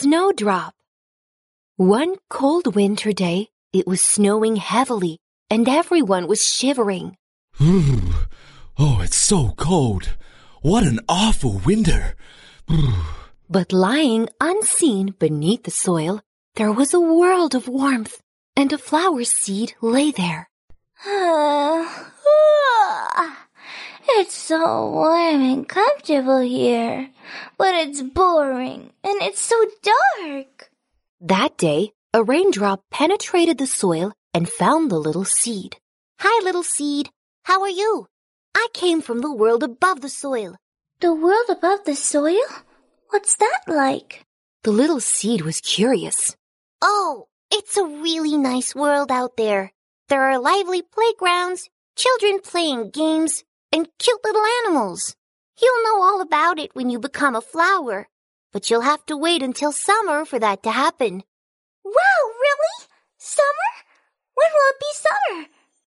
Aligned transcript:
Snowdrop. 0.00 0.74
One 1.76 2.16
cold 2.28 2.74
winter 2.74 3.12
day, 3.12 3.48
it 3.72 3.86
was 3.86 4.00
snowing 4.00 4.56
heavily 4.56 5.18
and 5.48 5.68
everyone 5.68 6.26
was 6.26 6.44
shivering. 6.44 7.16
Oh, 7.60 9.00
it's 9.04 9.16
so 9.16 9.54
cold. 9.56 10.16
What 10.62 10.82
an 10.82 10.98
awful 11.08 11.60
winter. 11.64 12.16
But 13.48 13.72
lying 13.72 14.28
unseen 14.40 15.14
beneath 15.16 15.62
the 15.62 15.70
soil, 15.70 16.22
there 16.56 16.72
was 16.72 16.92
a 16.92 16.98
world 16.98 17.54
of 17.54 17.68
warmth, 17.68 18.20
and 18.56 18.72
a 18.72 18.78
flower 18.78 19.22
seed 19.22 19.74
lay 19.80 20.10
there. 20.10 20.48
Ah. 23.16 23.43
It's 24.08 24.34
so 24.34 24.90
warm 24.90 25.42
and 25.42 25.68
comfortable 25.68 26.40
here, 26.40 27.10
but 27.58 27.74
it's 27.74 28.02
boring 28.02 28.92
and 29.02 29.22
it's 29.22 29.40
so 29.40 29.56
dark. 29.82 30.70
That 31.20 31.56
day, 31.56 31.92
a 32.12 32.22
raindrop 32.22 32.82
penetrated 32.90 33.58
the 33.58 33.66
soil 33.66 34.12
and 34.32 34.48
found 34.48 34.90
the 34.90 34.98
little 34.98 35.24
seed. 35.24 35.76
Hi, 36.20 36.44
little 36.44 36.62
seed. 36.62 37.10
How 37.44 37.62
are 37.62 37.68
you? 37.68 38.06
I 38.54 38.68
came 38.72 39.00
from 39.00 39.20
the 39.20 39.32
world 39.32 39.62
above 39.62 40.00
the 40.00 40.08
soil. 40.08 40.56
The 41.00 41.12
world 41.12 41.46
above 41.48 41.84
the 41.84 41.96
soil? 41.96 42.46
What's 43.10 43.36
that 43.36 43.60
like? 43.66 44.24
The 44.62 44.70
little 44.70 45.00
seed 45.00 45.42
was 45.42 45.60
curious. 45.60 46.36
Oh, 46.80 47.26
it's 47.50 47.76
a 47.76 47.84
really 47.84 48.36
nice 48.36 48.74
world 48.74 49.10
out 49.10 49.36
there. 49.36 49.72
There 50.08 50.22
are 50.22 50.38
lively 50.38 50.82
playgrounds, 50.82 51.68
children 51.96 52.40
playing 52.40 52.90
games, 52.90 53.44
and 53.74 53.88
cute 53.98 54.20
little 54.22 54.46
animals. 54.62 55.16
You'll 55.60 55.82
know 55.82 56.00
all 56.00 56.20
about 56.20 56.60
it 56.60 56.76
when 56.76 56.90
you 56.90 57.00
become 57.00 57.34
a 57.34 57.40
flower, 57.40 58.06
but 58.52 58.70
you'll 58.70 58.82
have 58.82 59.04
to 59.06 59.16
wait 59.16 59.42
until 59.42 59.72
summer 59.72 60.24
for 60.24 60.38
that 60.38 60.62
to 60.62 60.70
happen. 60.70 61.24
Wow, 61.84 62.20
really? 62.44 62.88
Summer? 63.18 63.70
When 64.34 64.48
will 64.54 64.70
it 64.70 64.80
be 64.80 64.92
summer? 64.92 65.46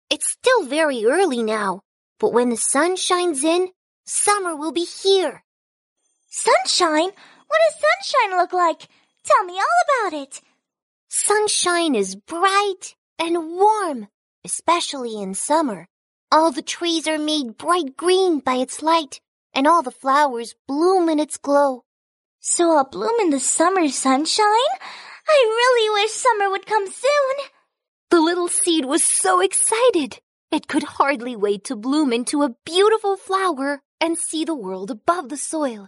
It's 0.09 0.27
still 0.27 0.65
very 0.65 1.05
early 1.05 1.41
now, 1.41 1.79
but 2.19 2.33
when 2.33 2.49
the 2.49 2.57
sun 2.57 2.97
shines 2.97 3.45
in, 3.45 3.69
summer 4.05 4.53
will 4.53 4.73
be 4.73 4.85
here. 4.85 5.43
Sunshine? 6.27 7.11
What 7.47 7.61
does 7.69 7.83
sunshine 7.85 8.37
look 8.37 8.51
like? 8.51 8.89
Tell 9.23 9.45
me 9.45 9.53
all 9.53 10.09
about 10.09 10.21
it. 10.23 10.41
Sunshine 11.07 11.95
is 11.95 12.17
bright 12.17 12.95
and 13.17 13.37
warm, 13.55 14.09
especially 14.43 15.21
in 15.21 15.33
summer. 15.33 15.87
All 16.29 16.51
the 16.51 16.61
trees 16.61 17.07
are 17.07 17.17
made 17.17 17.57
bright 17.57 17.95
green 17.95 18.39
by 18.39 18.55
its 18.55 18.81
light, 18.81 19.21
and 19.53 19.65
all 19.65 19.81
the 19.81 19.91
flowers 19.91 20.55
bloom 20.67 21.07
in 21.07 21.19
its 21.19 21.37
glow. 21.37 21.85
So 22.41 22.75
I'll 22.75 22.83
bloom 22.83 23.17
in 23.21 23.29
the 23.29 23.39
summer 23.39 23.87
sunshine? 23.87 24.73
I 25.29 25.43
really 25.45 26.01
wish 26.01 26.11
summer 26.11 26.49
would 26.49 26.65
come 26.65 26.85
soon. 26.85 27.45
The 28.09 28.19
little 28.19 28.49
seed 28.49 28.83
was 28.83 29.03
so 29.03 29.39
excited. 29.39 30.19
It 30.51 30.67
could 30.67 30.83
hardly 30.83 31.37
wait 31.37 31.63
to 31.65 31.77
bloom 31.77 32.11
into 32.11 32.43
a 32.43 32.55
beautiful 32.65 33.15
flower 33.15 33.79
and 34.01 34.17
see 34.17 34.43
the 34.43 34.55
world 34.55 34.91
above 34.91 35.29
the 35.29 35.37
soil. 35.37 35.87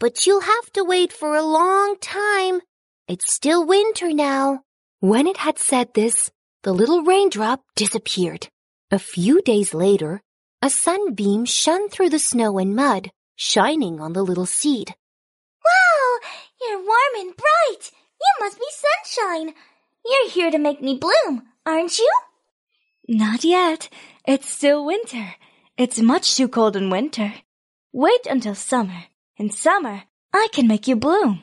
But 0.00 0.26
you'll 0.26 0.40
have 0.40 0.72
to 0.72 0.84
wait 0.84 1.12
for 1.12 1.36
a 1.36 1.42
long 1.42 1.96
time. 2.00 2.60
It's 3.06 3.32
still 3.32 3.66
winter 3.66 4.12
now. 4.14 4.60
When 5.00 5.26
it 5.26 5.36
had 5.36 5.58
said 5.58 5.92
this, 5.92 6.30
the 6.62 6.72
little 6.72 7.02
raindrop 7.02 7.60
disappeared. 7.76 8.48
A 8.94 8.98
few 9.00 9.42
days 9.42 9.74
later, 9.74 10.22
a 10.62 10.70
sunbeam 10.70 11.46
shone 11.46 11.88
through 11.88 12.10
the 12.10 12.20
snow 12.20 12.58
and 12.58 12.76
mud, 12.76 13.10
shining 13.34 14.00
on 14.00 14.12
the 14.12 14.22
little 14.22 14.46
seed. 14.46 14.94
Wow! 15.64 16.18
You're 16.60 16.78
warm 16.78 17.14
and 17.18 17.34
bright! 17.36 17.90
You 18.20 18.30
must 18.38 18.56
be 18.56 18.66
sunshine! 18.70 19.52
You're 20.06 20.30
here 20.30 20.52
to 20.52 20.58
make 20.58 20.80
me 20.80 20.96
bloom, 20.96 21.42
aren't 21.66 21.98
you? 21.98 22.08
Not 23.08 23.42
yet. 23.42 23.88
It's 24.28 24.48
still 24.48 24.86
winter. 24.86 25.34
It's 25.76 25.98
much 25.98 26.36
too 26.36 26.46
cold 26.46 26.76
in 26.76 26.88
winter. 26.88 27.34
Wait 27.92 28.26
until 28.30 28.54
summer. 28.54 29.06
In 29.36 29.50
summer, 29.50 30.04
I 30.32 30.46
can 30.52 30.68
make 30.68 30.86
you 30.86 30.94
bloom. 30.94 31.42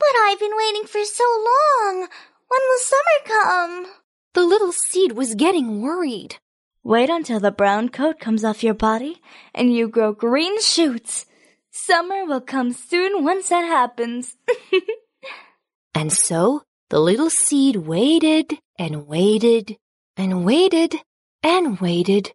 But 0.00 0.14
I've 0.24 0.40
been 0.40 0.56
waiting 0.56 0.88
for 0.88 1.04
so 1.04 1.24
long. 1.24 2.08
When 2.48 2.62
will 2.68 2.80
summer 2.80 3.18
come? 3.24 3.86
The 4.34 4.42
little 4.42 4.72
seed 4.72 5.12
was 5.12 5.36
getting 5.36 5.80
worried. 5.80 6.38
Wait 6.88 7.10
until 7.10 7.38
the 7.38 7.50
brown 7.50 7.90
coat 7.90 8.18
comes 8.18 8.42
off 8.42 8.64
your 8.64 8.72
body 8.72 9.20
and 9.54 9.74
you 9.74 9.86
grow 9.86 10.10
green 10.10 10.58
shoots. 10.58 11.26
Summer 11.70 12.24
will 12.24 12.40
come 12.40 12.72
soon 12.72 13.22
once 13.22 13.50
that 13.50 13.60
happens. 13.60 14.38
and 15.94 16.10
so 16.10 16.62
the 16.88 16.98
little 16.98 17.28
seed 17.28 17.76
waited 17.76 18.56
and 18.78 19.06
waited 19.06 19.76
and 20.16 20.46
waited 20.46 20.94
and 21.42 21.78
waited 21.78 22.32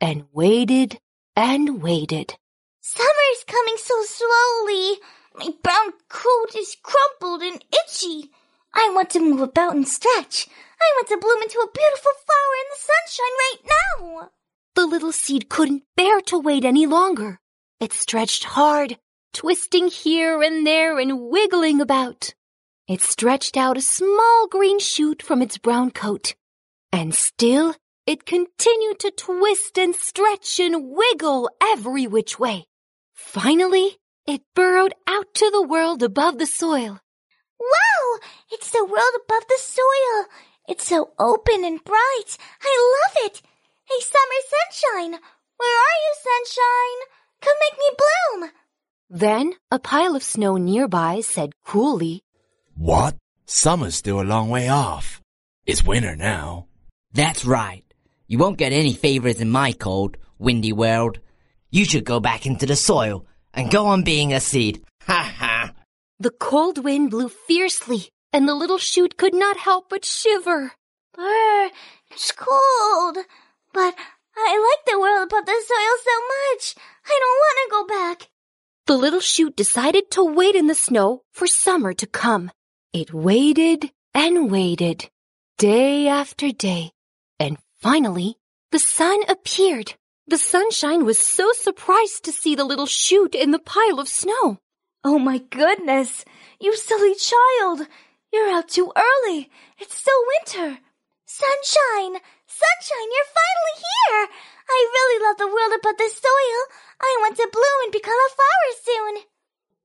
and 0.00 0.24
waited 0.32 0.98
and 1.36 1.82
waited. 1.82 2.38
Summer's 2.80 3.44
coming 3.46 3.76
so 3.76 4.02
slowly. 4.04 4.96
My 5.34 5.50
brown 5.62 5.92
coat 6.08 6.56
is 6.56 6.74
crumpled 6.82 7.42
and 7.42 7.62
itchy. 7.84 8.30
I 8.72 8.90
want 8.94 9.10
to 9.10 9.20
move 9.20 9.42
about 9.42 9.74
and 9.74 9.86
stretch. 9.86 10.48
I 10.82 10.92
want 10.96 11.08
to 11.08 11.18
bloom 11.18 11.42
into 11.42 11.58
a 11.58 11.70
beautiful 11.72 12.12
flower 12.26 12.54
in 12.60 12.66
the 12.70 12.84
sunshine 12.90 13.36
right 13.44 13.60
now. 13.64 14.30
The 14.74 14.86
little 14.86 15.12
seed 15.12 15.48
couldn't 15.48 15.84
bear 15.96 16.20
to 16.22 16.38
wait 16.38 16.64
any 16.64 16.86
longer. 16.86 17.38
It 17.80 17.92
stretched 17.92 18.44
hard, 18.44 18.98
twisting 19.32 19.88
here 19.88 20.42
and 20.42 20.66
there 20.66 20.98
and 20.98 21.28
wiggling 21.28 21.80
about. 21.80 22.34
It 22.88 23.00
stretched 23.02 23.56
out 23.56 23.76
a 23.76 23.82
small 23.82 24.48
green 24.48 24.78
shoot 24.78 25.22
from 25.22 25.42
its 25.42 25.58
brown 25.58 25.90
coat. 25.90 26.34
And 26.92 27.14
still, 27.14 27.74
it 28.06 28.26
continued 28.26 28.98
to 29.00 29.12
twist 29.12 29.78
and 29.78 29.94
stretch 29.94 30.58
and 30.58 30.90
wiggle 30.90 31.48
every 31.62 32.06
which 32.06 32.38
way. 32.38 32.66
Finally, 33.14 33.98
it 34.26 34.42
burrowed 34.54 34.94
out 35.06 35.32
to 35.34 35.50
the 35.50 35.62
world 35.62 36.02
above 36.02 36.38
the 36.38 36.46
soil. 36.46 36.98
Wow! 37.60 38.18
It's 38.50 38.70
the 38.70 38.84
world 38.84 39.14
above 39.24 39.44
the 39.48 39.58
soil. 39.60 40.26
It's 40.70 40.86
so 40.86 41.10
open 41.18 41.64
and 41.64 41.82
bright. 41.82 42.38
I 42.62 42.94
love 42.96 43.26
it. 43.26 43.42
Hey, 43.88 44.00
summer 44.00 44.40
sunshine. 44.54 45.20
Where 45.56 45.78
are 45.86 45.98
you, 46.04 46.14
sunshine? 46.28 47.00
Come 47.40 47.56
make 47.60 47.78
me 47.78 47.96
bloom. 47.98 48.50
Then 49.10 49.52
a 49.72 49.80
pile 49.80 50.14
of 50.14 50.22
snow 50.22 50.56
nearby 50.58 51.22
said 51.22 51.50
coolly, 51.66 52.22
What? 52.76 53.16
Summer's 53.46 53.96
still 53.96 54.20
a 54.20 54.22
long 54.22 54.48
way 54.48 54.68
off. 54.68 55.20
It's 55.66 55.82
winter 55.82 56.14
now. 56.14 56.66
That's 57.12 57.44
right. 57.44 57.82
You 58.28 58.38
won't 58.38 58.58
get 58.58 58.72
any 58.72 58.92
favors 58.94 59.40
in 59.40 59.50
my 59.50 59.72
cold, 59.72 60.18
windy 60.38 60.72
world. 60.72 61.18
You 61.72 61.84
should 61.84 62.04
go 62.04 62.20
back 62.20 62.46
into 62.46 62.66
the 62.66 62.76
soil 62.76 63.26
and 63.52 63.72
go 63.72 63.86
on 63.86 64.04
being 64.04 64.32
a 64.32 64.38
seed. 64.38 64.84
Ha 65.08 65.34
ha. 65.36 65.72
The 66.20 66.30
cold 66.30 66.84
wind 66.84 67.10
blew 67.10 67.28
fiercely, 67.28 68.10
and 68.32 68.48
the 68.48 68.54
little 68.54 68.78
shoot 68.78 69.16
could 69.16 69.34
not 69.34 69.56
help 69.58 69.88
but 69.88 70.04
shiver. 70.04 70.72
Brr, 71.14 71.70
it's 72.10 72.32
cold. 72.32 73.18
But 73.72 73.94
I 74.36 74.56
like 74.58 74.84
the 74.86 75.00
world 75.00 75.24
above 75.24 75.46
the 75.46 75.52
soil 75.52 75.96
so 76.04 76.16
much. 76.36 76.74
I 77.06 77.18
don't 77.20 77.40
want 77.44 77.58
to 77.58 77.70
go 77.70 77.86
back. 77.86 78.30
The 78.86 78.96
little 78.96 79.20
shoot 79.20 79.54
decided 79.56 80.10
to 80.12 80.24
wait 80.24 80.54
in 80.54 80.66
the 80.66 80.74
snow 80.74 81.22
for 81.32 81.46
summer 81.46 81.92
to 81.94 82.06
come. 82.06 82.50
It 82.92 83.14
waited 83.14 83.92
and 84.14 84.50
waited, 84.50 85.08
day 85.58 86.08
after 86.08 86.50
day, 86.50 86.90
and 87.38 87.58
finally 87.80 88.36
the 88.72 88.78
sun 88.78 89.20
appeared. 89.28 89.94
The 90.26 90.38
sunshine 90.38 91.04
was 91.04 91.18
so 91.18 91.52
surprised 91.52 92.24
to 92.24 92.32
see 92.32 92.54
the 92.54 92.64
little 92.64 92.86
shoot 92.86 93.34
in 93.34 93.50
the 93.50 93.58
pile 93.58 94.00
of 94.00 94.08
snow. 94.08 94.58
Oh 95.04 95.18
my 95.18 95.38
goodness! 95.38 96.24
You 96.60 96.76
silly 96.76 97.14
child! 97.14 97.86
You're 98.32 98.50
out 98.50 98.68
too 98.68 98.92
early! 98.96 99.50
It's 99.78 99.96
still 99.96 100.22
winter! 100.34 100.78
Sunshine! 101.26 102.20
Sunshine, 102.46 103.10
you're 103.14 103.32
finally 103.38 103.76
here! 103.76 104.28
I 104.68 104.88
really 104.92 105.24
love 105.24 105.36
the 105.38 105.46
world 105.46 105.72
above 105.78 105.96
the 105.98 106.08
soil. 106.08 106.60
I 107.00 107.16
want 107.20 107.36
to 107.36 107.48
bloom 107.52 107.80
and 107.84 107.92
become 107.92 108.14
a 108.14 108.34
flower 108.34 108.72
soon. 108.84 109.24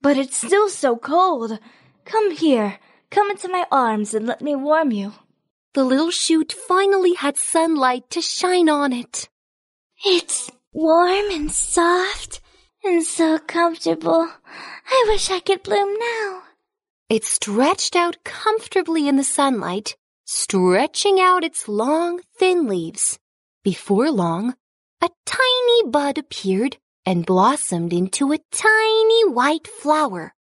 But 0.02 0.18
it's 0.18 0.38
still 0.38 0.69
so 0.69 0.96
cold. 0.96 1.60
Come 2.06 2.31
here. 2.31 2.80
Come 3.10 3.31
into 3.31 3.48
my 3.48 3.66
arms 3.72 4.14
and 4.14 4.28
let 4.28 4.42
me 4.42 4.56
warm 4.56 4.92
you. 4.92 5.14
The 5.74 5.84
little 5.84 6.12
shoot 6.12 6.52
finally 6.52 7.16
had 7.16 7.38
sunlight 7.38 8.10
to 8.12 8.22
shine 8.22 8.69
on 8.69 8.94
it. 8.94 9.28
It's 10.06 10.52
warm 10.72 11.31
and 11.31 11.52
soft 11.52 12.42
and 12.84 13.04
so 13.04 13.40
comfortable. 13.40 14.30
I 14.88 15.06
wish 15.08 15.31
I 15.31 15.40
could 15.40 15.64
bloom 15.64 15.98
now. 15.98 16.44
It 17.07 17.24
stretched 17.24 17.96
out 17.96 18.24
comfortably 18.24 19.07
in 19.07 19.16
the 19.16 19.24
sunlight, 19.24 19.96
stretching 20.25 21.19
out 21.19 21.44
its 21.44 21.68
long, 21.68 22.19
thin 22.40 22.68
leaves. 22.68 23.19
Before 23.63 24.10
long, 24.10 24.56
a 25.02 25.10
tiny 25.24 25.90
bud 25.90 26.18
appeared 26.18 26.78
and 27.06 27.24
blossomed 27.24 27.94
into 27.94 28.31
a 28.31 28.40
tiny 28.52 29.30
white 29.30 29.68
flower. 29.68 30.34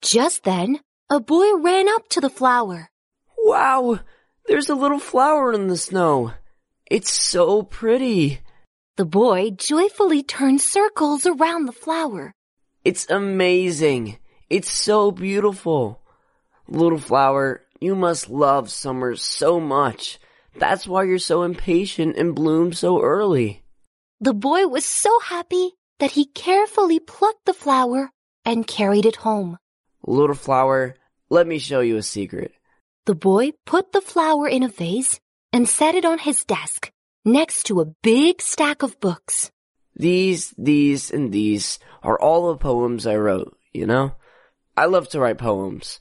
Just 0.00 0.44
then, 0.44 0.80
A 1.08 1.20
boy 1.20 1.54
ran 1.58 1.88
up 1.88 2.08
to 2.08 2.20
the 2.20 2.28
flower. 2.28 2.90
Wow, 3.38 4.00
there's 4.46 4.68
a 4.68 4.74
little 4.74 4.98
flower 4.98 5.52
in 5.52 5.68
the 5.68 5.76
snow. 5.76 6.32
It's 6.90 7.12
so 7.12 7.62
pretty. 7.62 8.40
The 8.96 9.04
boy 9.04 9.50
joyfully 9.50 10.24
turned 10.24 10.60
circles 10.60 11.24
around 11.24 11.66
the 11.66 11.72
flower. 11.72 12.34
It's 12.84 13.08
amazing. 13.08 14.18
It's 14.50 14.70
so 14.70 15.12
beautiful. 15.12 16.02
Little 16.68 16.98
flower, 16.98 17.62
you 17.80 17.94
must 17.94 18.28
love 18.28 18.70
summer 18.70 19.14
so 19.16 19.60
much. 19.60 20.18
That's 20.58 20.86
why 20.86 21.04
you're 21.04 21.18
so 21.18 21.42
impatient 21.42 22.16
and 22.16 22.34
bloom 22.34 22.72
so 22.72 23.00
early. 23.00 23.62
The 24.20 24.34
boy 24.34 24.66
was 24.66 24.84
so 24.84 25.20
happy 25.20 25.72
that 25.98 26.12
he 26.12 26.26
carefully 26.26 26.98
plucked 26.98 27.44
the 27.44 27.52
flower 27.52 28.10
and 28.44 28.66
carried 28.66 29.06
it 29.06 29.16
home. 29.16 29.58
Little 30.06 30.34
flower, 30.34 30.96
let 31.28 31.46
me 31.46 31.58
show 31.58 31.80
you 31.80 31.96
a 31.96 32.02
secret. 32.02 32.52
The 33.04 33.14
boy 33.14 33.52
put 33.66 33.92
the 33.92 34.00
flower 34.00 34.48
in 34.48 34.62
a 34.62 34.68
vase 34.68 35.20
and 35.52 35.68
set 35.68 35.94
it 35.94 36.04
on 36.04 36.18
his 36.18 36.44
desk 36.44 36.90
next 37.24 37.64
to 37.64 37.80
a 37.80 37.92
big 38.02 38.40
stack 38.40 38.82
of 38.82 38.98
books. 39.00 39.50
These, 39.94 40.54
these, 40.58 41.10
and 41.10 41.32
these 41.32 41.78
are 42.02 42.18
all 42.18 42.48
the 42.48 42.58
poems 42.58 43.06
I 43.06 43.16
wrote, 43.16 43.56
you 43.72 43.86
know? 43.86 44.12
I 44.76 44.86
love 44.86 45.08
to 45.10 45.20
write 45.20 45.38
poems, 45.38 45.98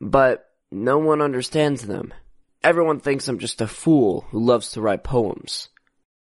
but 0.00 0.46
no 0.70 0.98
one 0.98 1.20
understands 1.20 1.86
them. 1.86 2.14
Everyone 2.62 3.00
thinks 3.00 3.28
I'm 3.28 3.38
just 3.38 3.60
a 3.60 3.66
fool 3.66 4.26
who 4.30 4.40
loves 4.40 4.72
to 4.72 4.80
write 4.80 5.04
poems. 5.04 5.68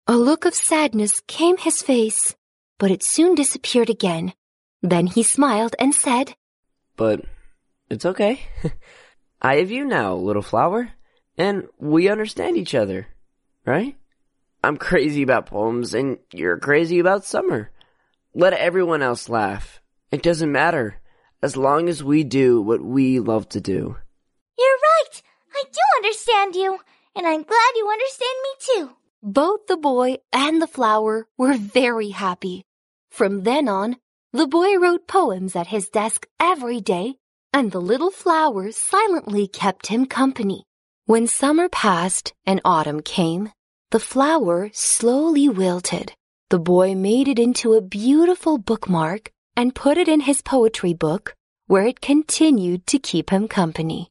A 0.06 0.17
look 0.17 0.44
of 0.44 0.55
sadness 0.55 1.21
came 1.26 1.56
his 1.56 1.82
face, 1.82 2.35
but 2.79 2.91
it 2.91 3.03
soon 3.03 3.35
disappeared 3.35 3.88
again. 3.88 4.35
Then 4.82 5.06
he 5.06 5.23
smiled 5.23 5.75
and 5.79 5.94
said, 5.94 6.35
But 6.97 7.25
it's 7.88 8.05
okay. 8.05 8.41
I 9.43 9.56
have 9.56 9.71
you 9.71 9.85
now, 9.85 10.15
little 10.15 10.43
flower, 10.43 10.91
and 11.38 11.65
we 11.79 12.09
understand 12.09 12.56
each 12.56 12.75
other, 12.75 13.06
right? 13.65 13.97
I'm 14.62 14.77
crazy 14.77 15.23
about 15.23 15.47
poems 15.47 15.94
and 15.94 16.19
you're 16.32 16.59
crazy 16.59 16.99
about 16.99 17.25
summer. 17.25 17.70
Let 18.35 18.53
everyone 18.55 19.03
else 19.03 19.29
laugh. 19.29 19.81
It 20.11 20.23
doesn't 20.23 20.50
matter 20.50 21.00
as 21.44 21.58
long 21.58 21.91
as 21.91 22.02
we 22.02 22.25
do 22.25 22.58
what 22.62 22.81
we 22.81 23.20
love 23.20 23.46
to 23.50 23.61
do. 23.61 23.94
You're 24.58 24.81
right. 24.93 25.14
I 25.55 25.62
do 25.70 25.85
understand 25.99 26.56
you. 26.56 26.79
And 27.14 27.26
I'm 27.26 27.43
glad 27.43 27.70
you 27.76 27.87
understand 27.96 28.37
me 28.44 28.52
too. 28.69 28.91
Both 29.23 29.67
the 29.67 29.76
boy 29.76 30.17
and 30.32 30.62
the 30.62 30.67
flower 30.67 31.26
were 31.37 31.55
very 31.58 32.08
happy. 32.08 32.64
From 33.11 33.43
then 33.43 33.69
on, 33.69 33.96
the 34.32 34.46
boy 34.46 34.79
wrote 34.79 35.06
poems 35.06 35.55
at 35.55 35.67
his 35.67 35.91
desk 35.91 36.26
every 36.41 36.81
day, 36.81 37.17
and 37.52 37.70
the 37.70 37.87
little 37.91 38.11
flower 38.11 38.73
silently 38.73 39.46
kept 39.46 39.88
him 39.88 40.06
company. 40.06 40.64
When 41.05 41.26
summer 41.26 41.69
passed 41.69 42.32
and 42.46 42.62
autumn 42.64 43.02
came, 43.02 43.52
the 43.91 44.00
flower 44.00 44.70
slowly 44.73 45.50
wilted. 45.50 46.14
The 46.49 46.58
boy 46.58 46.94
made 46.94 47.29
it 47.29 47.38
into 47.38 47.75
a 47.75 47.82
beautiful 47.82 48.56
bookmark 48.56 49.31
and 49.56 49.75
put 49.75 49.99
it 49.99 50.09
in 50.09 50.21
his 50.21 50.43
poetry 50.43 50.95
book, 50.95 51.35
where 51.67 51.87
it 51.87 52.01
continued 52.01 52.87
to 52.87 52.99
keep 52.99 53.31
him 53.31 53.49
company. 53.49 54.11